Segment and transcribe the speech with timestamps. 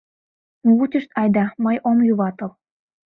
[0.75, 2.51] —Вучышт айда, мый ом юватыл.